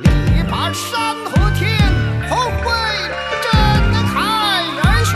[0.00, 0.08] 力
[0.50, 1.78] 拔山河天，
[2.28, 2.66] 后会
[3.44, 3.52] 震
[4.08, 5.14] 撼人雄。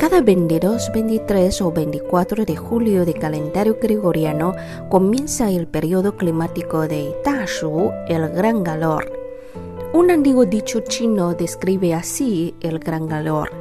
[0.09, 4.55] Cada 22, 23 o 24 de julio de calendario gregoriano
[4.87, 7.13] comienza el periodo climático de
[7.45, 9.11] Shu, el gran calor.
[9.91, 13.51] Un antiguo dicho chino describe así el gran calor.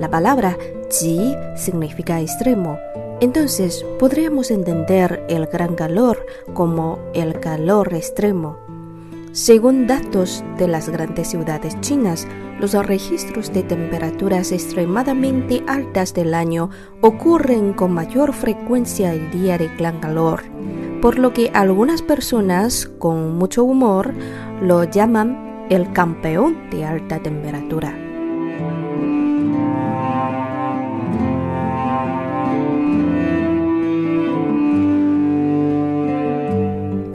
[0.00, 0.56] La palabra
[0.90, 2.78] ji significa extremo.
[3.20, 8.67] Entonces podríamos entender el gran calor como el calor extremo.
[9.38, 12.26] Según datos de las grandes ciudades chinas,
[12.58, 16.70] los registros de temperaturas extremadamente altas del año
[17.02, 20.42] ocurren con mayor frecuencia el día de gran calor,
[21.00, 24.12] por lo que algunas personas con mucho humor
[24.60, 28.07] lo llaman el campeón de alta temperatura.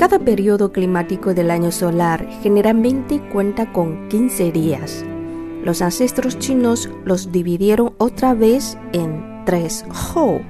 [0.04, 5.06] Cada periodo climático del año solar generalmente cuenta con 15 días.
[5.64, 10.42] Los ancestros chinos los dividieron otra vez en tres hou.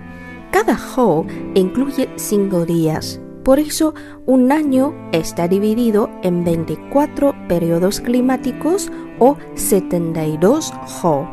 [0.51, 3.21] Cada hou incluye cinco días.
[3.43, 3.93] Por eso,
[4.25, 11.27] un año está dividido en 24 periodos climáticos o 72 hou.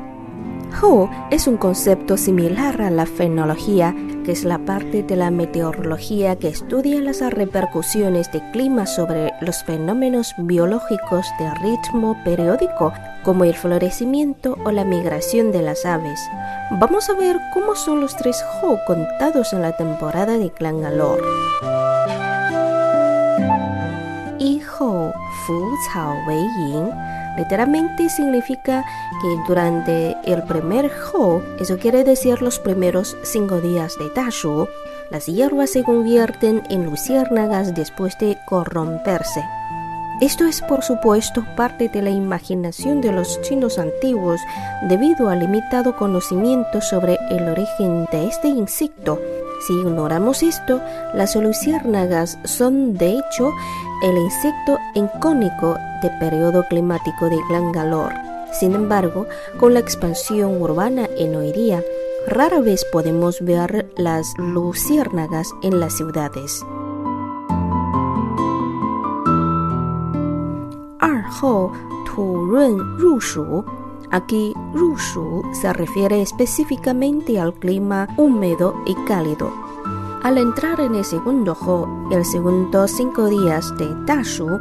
[0.82, 6.36] Hou es un concepto similar a la fenología que es la parte de la meteorología
[6.36, 12.92] que estudia las repercusiones de clima sobre los fenómenos biológicos de ritmo periódico,
[13.22, 16.20] como el florecimiento o la migración de las aves.
[16.72, 21.22] Vamos a ver cómo son los tres Ho contados en la temporada de Clan Galor.
[24.38, 25.12] Y Ho
[25.46, 26.90] Fu Cao Wei Yin
[27.40, 28.84] literalmente significa
[29.22, 34.68] que durante el primer Ho, eso quiere decir los primeros cinco días de Tashu,
[35.10, 39.42] las hierbas se convierten en luciérnagas después de corromperse.
[40.20, 44.38] Esto es por supuesto parte de la imaginación de los chinos antiguos
[44.82, 49.18] debido al limitado conocimiento sobre el origen de este insecto.
[49.66, 50.82] Si ignoramos esto,
[51.14, 53.50] las luciérnagas son de hecho
[54.02, 58.12] el insecto encónico de periodo climático de gran calor.
[58.52, 59.26] Sin embargo,
[59.58, 61.82] con la expansión urbana en hoy día,
[62.26, 66.64] rara vez podemos ver las luciérnagas en las ciudades.
[74.10, 79.69] Aquí Rushu se refiere específicamente al clima húmedo y cálido
[80.22, 84.60] al entrar en el segundo Ho, el segundo cinco días de Tashu,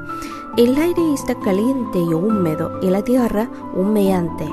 [0.58, 4.48] el aire está caliente y húmedo y la tierra humeante.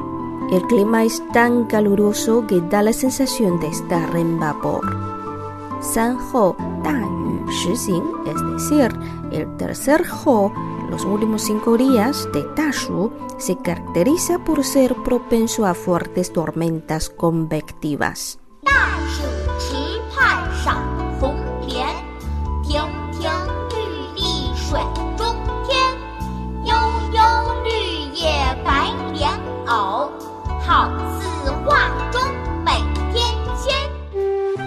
[0.51, 4.81] El clima es tan caluroso que da la sensación de estar en vapor.
[5.81, 7.01] San Ho Da
[7.47, 8.99] Yu Shi es decir,
[9.31, 10.53] el tercer Ho,
[10.91, 18.39] los últimos cinco días de Tashu, se caracteriza por ser propenso a fuertes tormentas convectivas.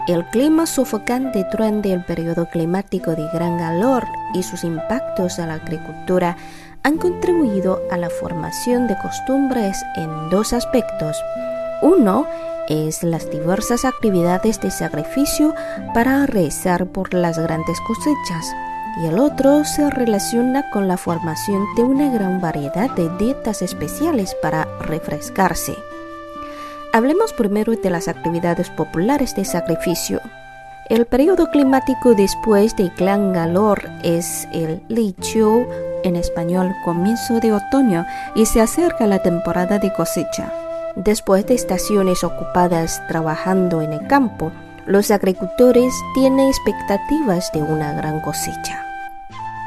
[0.09, 5.53] El clima sofocante durante el periodo climático de gran calor y sus impactos a la
[5.53, 6.35] agricultura
[6.81, 11.15] han contribuido a la formación de costumbres en dos aspectos.
[11.83, 12.25] Uno
[12.69, 15.53] es las diversas actividades de sacrificio
[15.93, 18.51] para rezar por las grandes cosechas.
[19.01, 24.35] y el otro se relaciona con la formación de una gran variedad de dietas especiales
[24.41, 25.75] para refrescarse.
[26.91, 30.21] Hablemos primero de las actividades populares de sacrificio.
[30.89, 35.67] El periodo climático después de gran calor es el Liqiu,
[36.03, 40.51] en español comienzo de otoño, y se acerca la temporada de cosecha.
[40.95, 44.51] Después de estaciones ocupadas trabajando en el campo,
[44.87, 48.83] los agricultores tienen expectativas de una gran cosecha.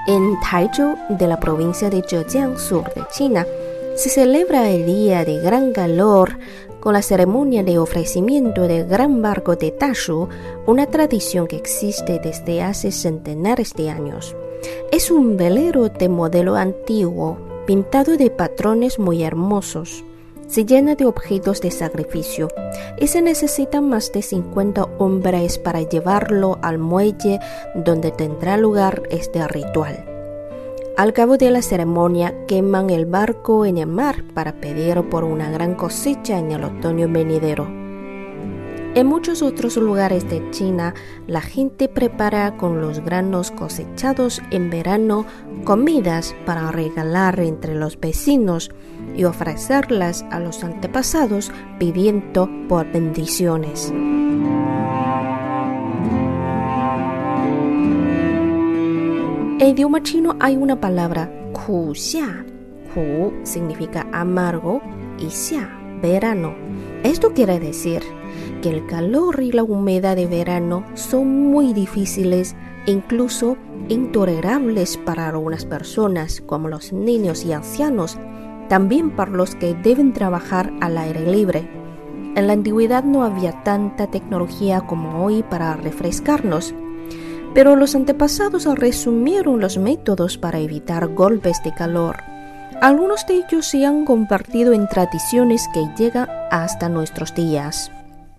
[0.09, 3.47] En Taizhou, de la provincia de Zhejiang, sur de China,
[3.95, 6.39] se celebra el día de gran calor
[6.83, 10.29] con la ceremonia de ofrecimiento del gran barco de Tashu,
[10.67, 14.35] una tradición que existe desde hace centenares de años.
[14.91, 20.05] Es un velero de modelo antiguo, pintado de patrones muy hermosos.
[20.49, 22.49] Se llena de objetos de sacrificio
[22.99, 27.39] y se necesitan más de 50 hombres para llevarlo al muelle
[27.77, 30.12] donde tendrá lugar este ritual.
[30.95, 35.51] Al cabo de la ceremonia queman el barco en el mar para pedir por una
[35.51, 37.67] gran cosecha en el otoño venidero.
[38.95, 40.93] En muchos otros lugares de China,
[41.27, 45.25] la gente prepara con los granos cosechados en verano
[45.65, 48.71] comidas para regalar entre los vecinos
[49.17, 53.91] y ofrecerlas a los antepasados pidiendo por bendiciones.
[59.63, 62.45] En idioma chino hay una palabra ku xia.
[62.93, 64.83] Ku significa amargo
[65.21, 65.71] y xia,
[66.03, 66.57] verano.
[67.05, 68.03] Esto quiere decir
[68.61, 72.57] que el calor y la humedad de verano son muy difíciles
[72.87, 73.57] incluso
[73.89, 78.19] intolerables para algunas personas, como los niños y ancianos,
[78.69, 81.71] también para los que deben trabajar al aire libre.
[82.35, 86.75] En la antigüedad no había tanta tecnología como hoy para refrescarnos
[87.55, 92.17] pero los antepasados resumieron los métodos para evitar golpes de calor.
[92.81, 97.93] Algunos de ellos se han convertido en tradiciones que llegan hasta nuestros días.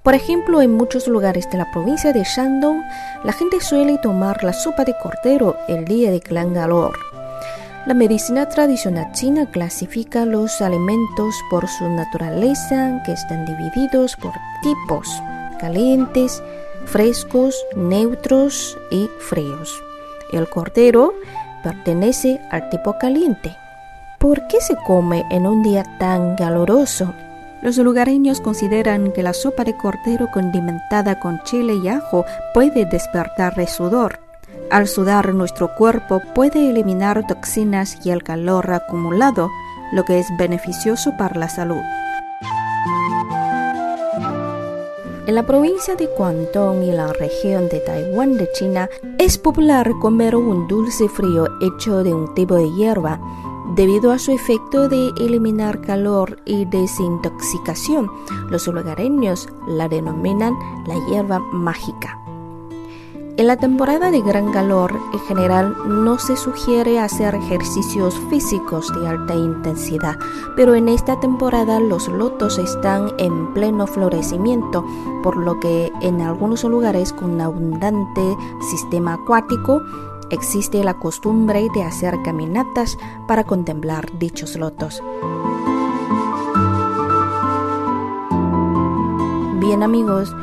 [0.03, 2.81] Por ejemplo, en muchos lugares de la provincia de Shandong,
[3.23, 6.93] la gente suele tomar la sopa de cordero el día de gran calor.
[7.85, 15.07] La medicina tradicional china clasifica los alimentos por su naturaleza, que están divididos por tipos,
[15.59, 16.43] calientes,
[16.85, 19.81] frescos, neutros y fríos.
[20.31, 21.13] El cordero
[21.63, 23.55] pertenece al tipo caliente.
[24.19, 27.13] ¿Por qué se come en un día tan caloroso?
[27.61, 33.57] Los lugareños consideran que la sopa de cordero condimentada con chile y ajo puede despertar
[33.57, 34.19] el sudor.
[34.69, 39.49] Al sudar nuestro cuerpo puede eliminar toxinas y el calor acumulado,
[39.91, 41.81] lo que es beneficioso para la salud.
[45.25, 50.35] En la provincia de Guangdong y la región de Taiwán de China es popular comer
[50.35, 53.21] un dulce frío hecho de un tipo de hierba.
[53.73, 58.11] Debido a su efecto de eliminar calor y desintoxicación,
[58.49, 60.55] los lugareños la denominan
[60.85, 62.22] la hierba mágica.
[63.35, 69.07] En la temporada de gran calor, en general, no se sugiere hacer ejercicios físicos de
[69.07, 70.19] alta intensidad,
[70.55, 74.85] pero en esta temporada los lotos están en pleno florecimiento,
[75.23, 78.37] por lo que en algunos lugares con abundante
[78.69, 79.81] sistema acuático
[80.29, 85.01] existe la costumbre de hacer caminatas para contemplar dichos lotos.
[89.59, 90.35] Bien amigos,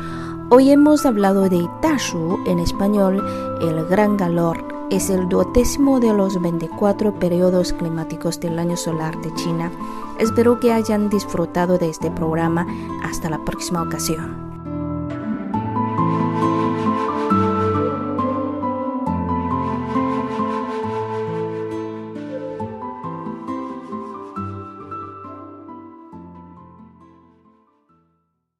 [0.53, 3.25] Hoy hemos hablado de Tashu, en español,
[3.61, 4.67] el gran calor.
[4.89, 9.71] Es el duodécimo de los 24 periodos climáticos del año solar de China.
[10.19, 12.67] Espero que hayan disfrutado de este programa.
[13.01, 14.50] Hasta la próxima ocasión.